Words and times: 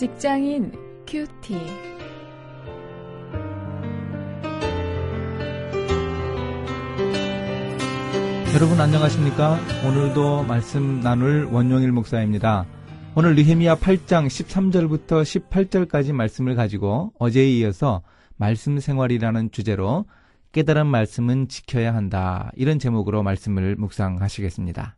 직장인 0.00 0.72
큐티. 1.06 1.52
여러분 8.54 8.80
안녕하십니까? 8.80 9.58
오늘도 9.86 10.44
말씀 10.44 11.00
나눌 11.00 11.44
원용일 11.52 11.92
목사입니다. 11.92 12.64
오늘 13.14 13.34
느헤미야 13.34 13.74
8장 13.74 14.26
13절부터 14.26 15.50
18절까지 15.50 16.14
말씀을 16.14 16.54
가지고 16.54 17.12
어제에 17.18 17.50
이어서 17.58 18.00
말씀 18.38 18.80
생활이라는 18.80 19.50
주제로 19.50 20.06
깨달은 20.52 20.86
말씀은 20.86 21.48
지켜야 21.48 21.94
한다. 21.94 22.50
이런 22.56 22.78
제목으로 22.78 23.22
말씀을 23.22 23.76
묵상하시겠습니다. 23.76 24.96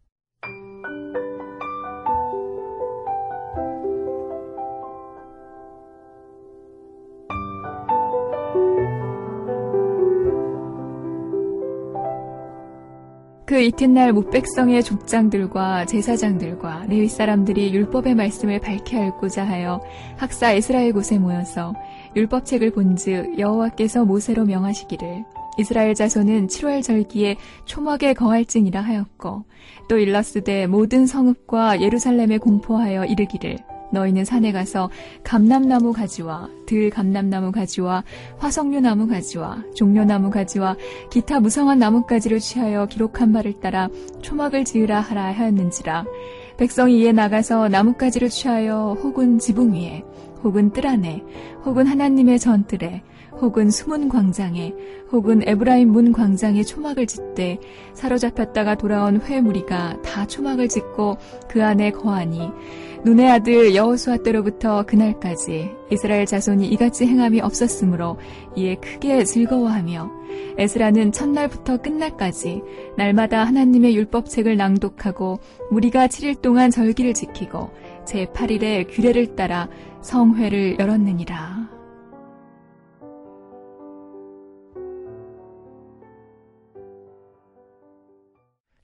그 13.53 13.61
이튿날 13.61 14.15
묵백성의 14.15 14.83
족장들과 14.83 15.85
제사장들과 15.85 16.87
레위 16.89 17.07
사람들이 17.07 17.75
율법의 17.75 18.15
말씀을 18.15 18.61
밝히 18.61 18.97
알고자 18.97 19.45
하여 19.45 19.83
학사 20.17 20.53
에스라엘 20.53 20.95
곳에 20.95 21.19
모여서 21.19 21.75
율법책을 22.17 22.71
본즉 22.71 23.39
여호와께서 23.39 24.07
모세로 24.07 24.47
명하시기를 24.47 25.27
이스라엘 25.59 25.95
자손은 25.95 26.47
7월 26.47 26.83
절기에 26.83 27.37
초막에 27.67 28.15
거할지니라 28.15 28.81
하였고 28.81 29.45
또 29.87 29.99
일러스되 29.99 30.67
모든 30.67 31.07
성읍과 31.07 31.83
예루살렘에 31.83 32.39
공포하여 32.39 33.05
이르기를 33.05 33.59
너희는 33.93 34.25
산에 34.25 34.53
가서 34.53 34.91
감람나무 35.23 35.93
가지와 35.93 36.49
들 36.67 36.91
감람나무 36.91 37.53
가지와 37.53 38.05
화석류 38.39 38.81
나무 38.81 39.07
가지와 39.07 39.63
종려나무 39.75 40.31
가지와 40.31 40.77
기타 41.11 41.41
무성한 41.41 41.79
나뭇가지를 41.79 42.41
취하여 42.41 42.87
기록한 42.87 43.33
바를 43.33 43.53
따라 43.61 43.89
초막을 44.23 44.65
지으라 44.65 45.01
하라 45.01 45.33
하였는지라. 45.33 46.05
백성이 46.57 47.01
이에 47.01 47.13
나가서 47.13 47.69
나뭇가지를 47.69 48.29
취하여 48.29 48.97
혹은 49.03 49.39
지붕 49.39 49.75
위에 49.75 50.05
혹은 50.43 50.71
뜰 50.71 50.87
안에 50.87 51.23
혹은 51.65 51.87
하나님의 51.87 52.39
전뜰에 52.39 53.03
혹은 53.41 53.71
수문 53.71 54.09
광장에 54.09 54.73
혹은 55.11 55.43
에브라임 55.47 55.91
문 55.91 56.13
광장에 56.13 56.63
초막을 56.63 57.07
짓되 57.07 57.59
사로잡혔다가 57.95 58.77
돌아온 58.77 59.21
회 59.23 59.41
무리가 59.41 60.01
다 60.03 60.27
초막을 60.27 60.69
짓고 60.69 61.17
그 61.49 61.65
안에 61.65 61.91
거하니 61.91 62.51
눈의 63.05 63.29
아들 63.29 63.75
여호수아 63.75 64.19
때로부터 64.19 64.85
그날까지 64.85 65.71
이스라엘 65.91 66.25
자손이 66.25 66.69
이같이 66.69 67.05
행함이 67.05 67.41
없었으므로 67.41 68.17
이에 68.55 68.77
크게 68.77 69.25
즐거워하며 69.25 70.23
에스라는 70.57 71.11
첫날부터 71.11 71.79
끝날까지 71.79 72.63
날마다 72.97 73.45
하나님의 73.45 73.97
율법책을 73.97 74.57
낭독하고 74.57 75.41
무리가 75.71 76.07
7일 76.07 76.41
동안 76.41 76.71
절기를 76.71 77.13
지키고 77.13 77.71
제8일에 78.05 78.87
규례를 78.91 79.37
따라 79.37 79.69
성회를 80.01 80.79
열었느니라. 80.79 81.83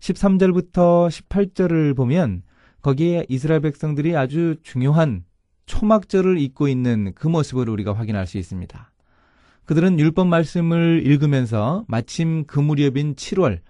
13절부터 0.01 1.09
18절을 1.09 1.97
보면 1.97 2.43
거기에 2.81 3.27
이스라엘 3.29 3.61
백성들이 3.61 4.17
아주 4.17 4.57
중요한 4.63 5.25
초막절을 5.67 6.39
잊고 6.39 6.69
있는 6.69 7.13
그 7.15 7.29
모습을 7.29 7.69
우리가 7.69 7.93
확인할 7.93 8.27
수 8.27 8.39
있습니다. 8.39 8.91
그들은 9.67 9.99
율법 9.99 10.29
말씀을 10.29 11.03
읽으면서 11.05 11.85
마침 11.89 12.47
그 12.47 12.59
무렵인 12.59 13.15
7월 13.17 13.61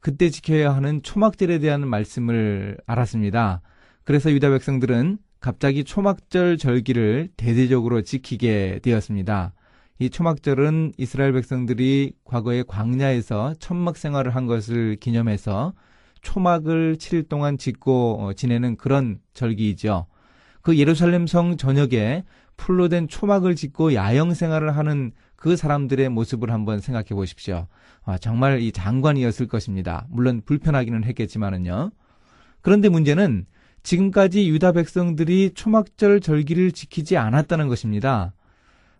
그때 0.00 0.28
지켜야 0.28 0.74
하는 0.74 1.02
초막절에 1.02 1.58
대한 1.60 1.88
말씀을 1.88 2.76
알았습니다. 2.86 3.62
그래서 4.06 4.30
유다 4.30 4.50
백성들은 4.50 5.18
갑자기 5.40 5.82
초막절 5.82 6.58
절기를 6.58 7.28
대대적으로 7.36 8.02
지키게 8.02 8.78
되었습니다. 8.80 9.52
이 9.98 10.10
초막절은 10.10 10.92
이스라엘 10.96 11.32
백성들이 11.32 12.12
과거에 12.22 12.62
광야에서 12.62 13.54
천막 13.58 13.96
생활을 13.96 14.36
한 14.36 14.46
것을 14.46 14.94
기념해서 15.00 15.74
초막을 16.22 16.98
7일 16.98 17.28
동안 17.28 17.58
짓고 17.58 18.18
어, 18.20 18.32
지내는 18.32 18.76
그런 18.76 19.18
절기이죠. 19.34 20.06
그 20.62 20.78
예루살렘 20.78 21.26
성 21.26 21.56
전역에 21.56 22.22
풀로 22.56 22.88
된 22.88 23.08
초막을 23.08 23.56
짓고 23.56 23.94
야영 23.94 24.34
생활을 24.34 24.76
하는 24.76 25.10
그 25.34 25.56
사람들의 25.56 26.10
모습을 26.10 26.52
한번 26.52 26.78
생각해 26.78 27.08
보십시오. 27.08 27.66
아, 28.04 28.18
정말 28.18 28.60
이 28.60 28.70
장관이었을 28.70 29.48
것입니다. 29.48 30.06
물론 30.10 30.42
불편하기는 30.44 31.02
했겠지만은요. 31.02 31.90
그런데 32.60 32.88
문제는 32.88 33.46
지금까지 33.86 34.48
유다 34.48 34.72
백성들이 34.72 35.52
초막절 35.54 36.20
절기를 36.20 36.72
지키지 36.72 37.16
않았다는 37.16 37.68
것입니다. 37.68 38.32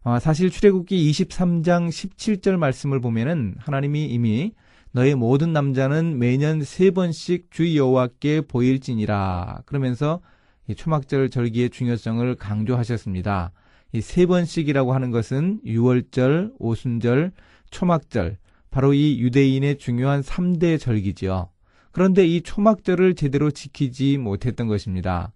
아, 0.04 0.20
사실 0.20 0.48
출애굽기 0.48 1.10
23장 1.10 1.88
17절 1.88 2.56
말씀을 2.56 3.00
보면은 3.00 3.56
하나님이 3.58 4.06
이미 4.06 4.52
너의 4.92 5.16
모든 5.16 5.52
남자는 5.52 6.20
매년 6.20 6.62
세 6.62 6.92
번씩 6.92 7.50
주 7.50 7.76
여호와께 7.76 8.42
보일지니라 8.42 9.62
그러면서 9.66 10.20
이 10.69 10.76
초막절 10.76 11.30
절기의 11.30 11.70
중요성을 11.70 12.36
강조하셨습니다. 12.36 13.50
이 13.92 14.00
세 14.00 14.26
번씩이라고 14.26 14.94
하는 14.94 15.10
것은 15.10 15.60
유월절, 15.64 16.53
오순절, 16.60 17.32
초막절, 17.70 18.38
바로 18.70 18.94
이 18.94 19.18
유대인의 19.20 19.78
중요한 19.78 20.20
3대 20.20 20.78
절기지요. 20.78 21.48
그런데 21.97 22.27
이 22.27 22.43
초막절을 22.43 23.15
제대로 23.15 23.51
지키지 23.51 24.19
못했던 24.19 24.67
것입니다. 24.67 25.33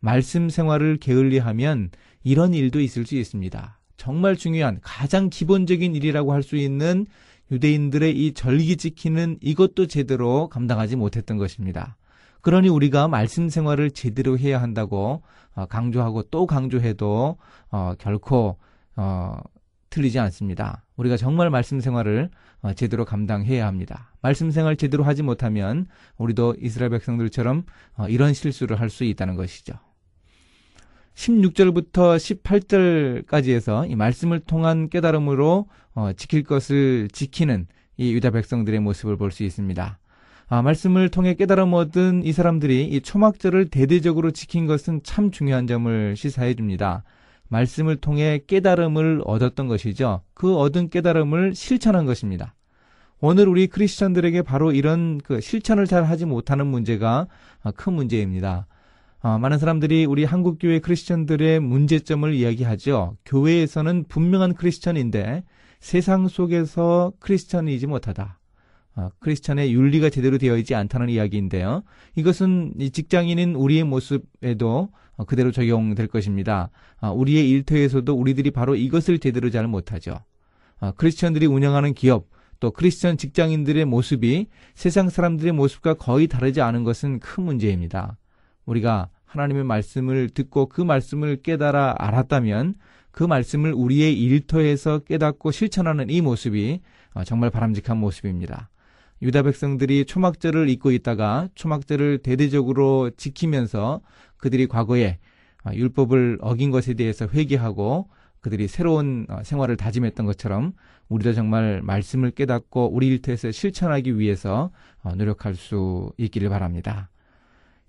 말씀 0.00 0.48
생활을 0.48 0.96
게을리하면 0.96 1.90
이런 2.24 2.54
일도 2.54 2.80
있을 2.80 3.04
수 3.04 3.14
있습니다. 3.14 3.78
정말 3.98 4.34
중요한 4.34 4.78
가장 4.80 5.28
기본적인 5.28 5.94
일이라고 5.94 6.32
할 6.32 6.42
수 6.42 6.56
있는 6.56 7.04
유대인들의 7.50 8.16
이 8.16 8.32
절기 8.32 8.78
지키는 8.78 9.36
이것도 9.42 9.86
제대로 9.86 10.48
감당하지 10.48 10.96
못했던 10.96 11.36
것입니다. 11.36 11.98
그러니 12.40 12.70
우리가 12.70 13.06
말씀 13.06 13.50
생활을 13.50 13.90
제대로 13.90 14.38
해야 14.38 14.62
한다고 14.62 15.20
어, 15.54 15.66
강조하고 15.66 16.22
또 16.30 16.46
강조해도 16.46 17.36
어, 17.70 17.92
결코 17.98 18.56
어, 18.96 19.36
틀리지 19.90 20.18
않습니다. 20.18 20.84
우리가 20.96 21.16
정말 21.16 21.50
말씀 21.50 21.80
생활을 21.80 22.30
어, 22.62 22.72
제대로 22.72 23.04
감당해야 23.04 23.66
합니다. 23.66 24.12
말씀 24.20 24.50
생활 24.50 24.76
제대로 24.76 25.04
하지 25.04 25.22
못하면 25.22 25.86
우리도 26.16 26.56
이스라엘 26.60 26.90
백성들처럼 26.90 27.64
어, 27.96 28.08
이런 28.08 28.34
실수를 28.34 28.80
할 28.80 28.90
수 28.90 29.04
있다는 29.04 29.36
것이죠. 29.36 29.74
16절부터 31.14 32.16
18절까지 32.42 33.50
해서 33.50 33.84
이 33.86 33.96
말씀을 33.96 34.40
통한 34.40 34.88
깨달음으로 34.88 35.68
어, 35.94 36.12
지킬 36.16 36.44
것을 36.44 37.08
지키는 37.12 37.66
이 37.96 38.12
유다 38.12 38.30
백성들의 38.30 38.78
모습을 38.80 39.16
볼 39.16 39.30
수 39.32 39.42
있습니다. 39.42 39.98
아, 40.50 40.62
말씀을 40.62 41.10
통해 41.10 41.34
깨달음 41.34 41.74
얻은 41.74 42.24
이 42.24 42.32
사람들이 42.32 42.84
이 42.86 43.00
초막절을 43.00 43.68
대대적으로 43.68 44.30
지킨 44.30 44.66
것은 44.66 45.02
참 45.02 45.30
중요한 45.30 45.66
점을 45.66 46.16
시사해 46.16 46.54
줍니다. 46.54 47.04
말씀을 47.48 47.96
통해 47.96 48.40
깨달음을 48.46 49.22
얻었던 49.24 49.68
것이죠. 49.68 50.22
그 50.34 50.56
얻은 50.56 50.90
깨달음을 50.90 51.54
실천한 51.54 52.06
것입니다. 52.06 52.54
오늘 53.20 53.48
우리 53.48 53.66
크리스천들에게 53.66 54.42
바로 54.42 54.72
이런 54.72 55.18
그 55.18 55.40
실천을 55.40 55.86
잘 55.86 56.04
하지 56.04 56.24
못하는 56.24 56.66
문제가 56.66 57.26
큰 57.74 57.94
문제입니다. 57.94 58.66
어, 59.20 59.38
많은 59.38 59.58
사람들이 59.58 60.06
우리 60.06 60.24
한국 60.24 60.58
교회 60.60 60.78
크리스천들의 60.78 61.58
문제점을 61.58 62.32
이야기하죠. 62.32 63.16
교회에서는 63.24 64.04
분명한 64.08 64.54
크리스천인데 64.54 65.42
세상 65.80 66.28
속에서 66.28 67.12
크리스천이지 67.18 67.88
못하다. 67.88 68.38
어, 68.94 69.08
크리스천의 69.18 69.72
윤리가 69.72 70.10
제대로 70.10 70.38
되어 70.38 70.56
있지 70.56 70.76
않다는 70.76 71.08
이야기인데요. 71.08 71.82
이것은 72.14 72.74
직장인인 72.92 73.56
우리의 73.56 73.82
모습에도 73.82 74.90
어, 74.90 74.90
그대로 75.24 75.50
적용될 75.50 76.06
것입니다. 76.08 76.70
어, 77.00 77.10
우리의 77.12 77.48
일터에서도 77.50 78.12
우리들이 78.12 78.50
바로 78.50 78.74
이것을 78.76 79.18
제대로 79.18 79.50
잘 79.50 79.66
못하죠. 79.66 80.20
어, 80.80 80.92
크리스천들이 80.92 81.46
운영하는 81.46 81.94
기업, 81.94 82.26
또 82.60 82.70
크리스천 82.70 83.16
직장인들의 83.16 83.84
모습이 83.84 84.46
세상 84.74 85.08
사람들의 85.08 85.52
모습과 85.52 85.94
거의 85.94 86.26
다르지 86.26 86.60
않은 86.60 86.84
것은 86.84 87.20
큰 87.20 87.44
문제입니다. 87.44 88.16
우리가 88.66 89.08
하나님의 89.24 89.64
말씀을 89.64 90.30
듣고 90.30 90.66
그 90.66 90.80
말씀을 90.80 91.42
깨달아 91.42 91.96
알았다면 91.98 92.74
그 93.10 93.24
말씀을 93.24 93.72
우리의 93.72 94.18
일터에서 94.20 95.00
깨닫고 95.00 95.50
실천하는 95.50 96.10
이 96.10 96.20
모습이 96.20 96.80
어, 97.14 97.24
정말 97.24 97.50
바람직한 97.50 97.96
모습입니다. 97.96 98.70
유다 99.22 99.42
백성들이 99.42 100.04
초막절을 100.04 100.68
잊고 100.68 100.90
있다가 100.92 101.48
초막절을 101.54 102.18
대대적으로 102.18 103.10
지키면서 103.16 104.00
그들이 104.36 104.66
과거에 104.66 105.18
아, 105.64 105.74
율법을 105.74 106.38
어긴 106.40 106.70
것에 106.70 106.94
대해서 106.94 107.26
회개하고 107.26 108.08
그들이 108.40 108.68
새로운 108.68 109.26
어, 109.28 109.40
생활을 109.42 109.76
다짐했던 109.76 110.24
것처럼 110.26 110.72
우리도 111.08 111.32
정말 111.32 111.82
말씀을 111.82 112.30
깨닫고 112.30 112.94
우리 112.94 113.08
일터에서 113.08 113.50
실천하기 113.50 114.18
위해서 114.18 114.70
어, 115.02 115.14
노력할 115.14 115.54
수 115.54 116.12
있기를 116.16 116.48
바랍니다. 116.48 117.10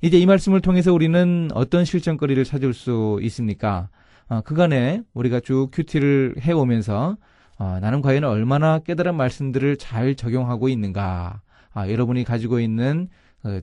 이제 0.02 0.18
이 0.18 0.26
말씀을 0.26 0.62
통해서 0.62 0.94
우리는 0.94 1.50
어떤 1.54 1.86
실천거리를 1.86 2.44
찾을 2.46 2.74
수 2.74 3.20
있습니까? 3.22 3.90
어, 4.28 4.42
그간에 4.42 5.02
우리가 5.14 5.40
쭉 5.42 5.70
QT를 5.72 6.36
해오면서 6.42 7.18
나는 7.60 8.02
과연 8.02 8.24
얼마나 8.24 8.80
깨달은 8.80 9.16
말씀들을 9.16 9.78
잘 9.78 10.16
적용하고 10.16 10.70
있는가? 10.70 11.42
아, 11.74 11.90
여러분이 11.90 12.24
가지고 12.24 12.60
있는 12.60 13.10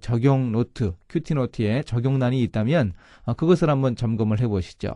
적용 0.00 0.52
노트, 0.52 0.94
QT 1.08 1.34
노트에 1.34 1.82
적용란이 1.82 2.42
있다면 2.42 2.92
그것을 3.36 3.70
한번 3.70 3.96
점검을 3.96 4.40
해보시죠. 4.40 4.92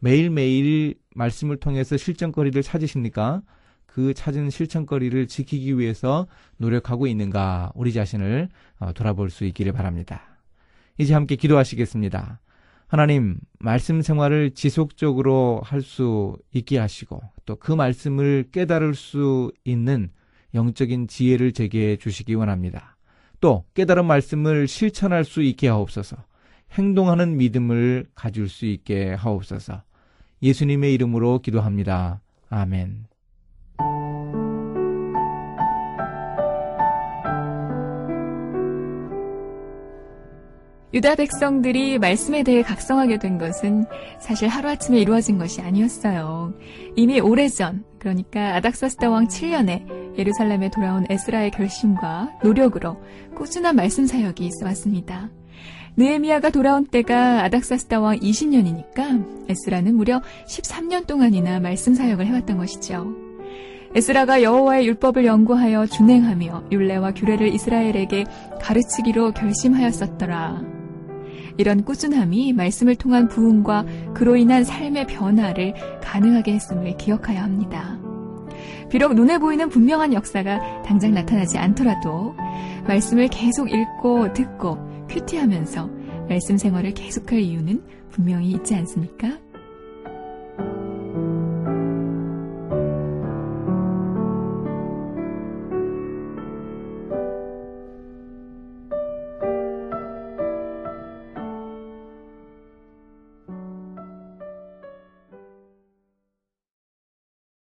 매일매일 0.00 0.96
말씀을 1.14 1.58
통해서 1.58 1.96
실천거리를 1.96 2.62
찾으십니까? 2.62 3.42
그 3.86 4.14
찾은 4.14 4.50
실천거리를 4.50 5.26
지키기 5.26 5.78
위해서 5.78 6.26
노력하고 6.56 7.06
있는가 7.06 7.72
우리 7.74 7.92
자신을 7.92 8.48
어, 8.78 8.92
돌아볼 8.94 9.28
수 9.30 9.44
있기를 9.44 9.72
바랍니다. 9.72 10.38
이제 10.98 11.14
함께 11.14 11.36
기도하시겠습니다. 11.36 12.40
하나님, 12.92 13.38
말씀 13.58 14.02
생활을 14.02 14.50
지속적으로 14.50 15.62
할 15.64 15.80
수 15.80 16.36
있게 16.52 16.76
하시고 16.76 17.22
또 17.46 17.56
그 17.56 17.72
말씀을 17.72 18.50
깨달을 18.52 18.94
수 18.94 19.50
있는 19.64 20.10
영적인 20.52 21.08
지혜를 21.08 21.52
제게 21.52 21.96
주시기 21.96 22.34
원합니다. 22.34 22.98
또 23.40 23.64
깨달은 23.72 24.04
말씀을 24.04 24.68
실천할 24.68 25.24
수 25.24 25.40
있게 25.40 25.68
하옵소서. 25.68 26.18
행동하는 26.72 27.38
믿음을 27.38 28.08
가질 28.14 28.50
수 28.50 28.66
있게 28.66 29.14
하옵소서. 29.14 29.82
예수님의 30.42 30.92
이름으로 30.92 31.38
기도합니다. 31.38 32.20
아멘. 32.50 33.11
유다 40.94 41.14
백성들이 41.14 41.98
말씀에 41.98 42.42
대해 42.42 42.62
각성하게 42.62 43.18
된 43.18 43.38
것은 43.38 43.86
사실 44.20 44.48
하루아침에 44.48 44.98
이루어진 44.98 45.38
것이 45.38 45.62
아니었어요. 45.62 46.52
이미 46.96 47.18
오래전, 47.18 47.84
그러니까 47.98 48.56
아닥사스다 48.56 49.08
왕 49.08 49.26
7년에 49.26 50.18
예루살렘에 50.18 50.70
돌아온 50.70 51.06
에스라의 51.08 51.50
결심과 51.52 52.32
노력으로 52.42 52.98
꾸준한 53.34 53.74
말씀 53.74 54.06
사역이 54.06 54.44
있어 54.44 54.66
왔습니다. 54.66 55.30
느에미아가 55.96 56.50
돌아온 56.50 56.84
때가 56.86 57.42
아닥사스다 57.44 58.00
왕 58.00 58.18
20년이니까 58.18 59.48
에스라는 59.48 59.94
무려 59.94 60.20
13년 60.46 61.06
동안이나 61.06 61.60
말씀 61.60 61.94
사역을 61.94 62.26
해왔던 62.26 62.58
것이죠. 62.58 63.06
에스라가 63.94 64.42
여호와의 64.42 64.86
율법을 64.88 65.24
연구하여 65.24 65.86
준행하며 65.86 66.64
율례와 66.70 67.12
규례를 67.12 67.48
이스라엘에게 67.54 68.24
가르치기로 68.60 69.32
결심하였었더라. 69.32 70.81
이런 71.56 71.84
꾸준함이 71.84 72.52
말씀을 72.52 72.96
통한 72.96 73.28
부흥과 73.28 73.84
그로 74.14 74.36
인한 74.36 74.64
삶의 74.64 75.06
변화를 75.06 75.74
가능하게 76.02 76.54
했음을 76.54 76.96
기억하여야 76.96 77.42
합니다. 77.42 77.98
비록 78.90 79.14
눈에 79.14 79.38
보이는 79.38 79.68
분명한 79.68 80.12
역사가 80.12 80.82
당장 80.82 81.14
나타나지 81.14 81.58
않더라도 81.58 82.34
말씀을 82.86 83.28
계속 83.28 83.70
읽고 83.70 84.32
듣고 84.34 85.06
큐티하면서 85.08 85.90
말씀 86.28 86.58
생활을 86.58 86.92
계속할 86.92 87.40
이유는 87.40 87.82
분명히 88.10 88.50
있지 88.50 88.74
않습니까? 88.74 89.38